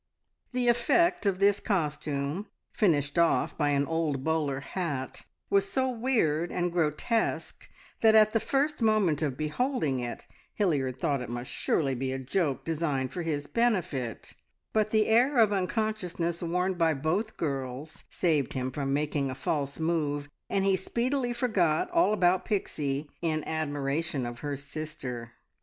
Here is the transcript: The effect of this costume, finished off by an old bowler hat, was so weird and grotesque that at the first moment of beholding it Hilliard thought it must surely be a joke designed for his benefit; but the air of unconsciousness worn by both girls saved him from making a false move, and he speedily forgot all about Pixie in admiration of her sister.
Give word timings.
The 0.51 0.67
effect 0.67 1.27
of 1.27 1.37
this 1.37 1.59
costume, 1.59 2.47
finished 2.73 3.19
off 3.19 3.55
by 3.55 3.69
an 3.69 3.85
old 3.85 4.23
bowler 4.23 4.59
hat, 4.61 5.25
was 5.51 5.69
so 5.69 5.91
weird 5.91 6.51
and 6.51 6.71
grotesque 6.71 7.69
that 7.99 8.15
at 8.15 8.31
the 8.31 8.39
first 8.39 8.81
moment 8.81 9.21
of 9.21 9.37
beholding 9.37 9.99
it 9.99 10.25
Hilliard 10.55 10.97
thought 10.99 11.21
it 11.21 11.29
must 11.29 11.51
surely 11.51 11.93
be 11.93 12.11
a 12.11 12.17
joke 12.17 12.65
designed 12.65 13.11
for 13.13 13.21
his 13.21 13.45
benefit; 13.45 14.33
but 14.73 14.89
the 14.89 15.05
air 15.05 15.37
of 15.37 15.53
unconsciousness 15.53 16.41
worn 16.41 16.73
by 16.73 16.95
both 16.95 17.37
girls 17.37 18.03
saved 18.09 18.53
him 18.53 18.71
from 18.71 18.91
making 18.95 19.29
a 19.29 19.35
false 19.35 19.79
move, 19.79 20.29
and 20.49 20.65
he 20.65 20.75
speedily 20.75 21.31
forgot 21.31 21.91
all 21.91 22.11
about 22.11 22.43
Pixie 22.43 23.11
in 23.21 23.43
admiration 23.43 24.25
of 24.25 24.39
her 24.39 24.57
sister. 24.57 25.33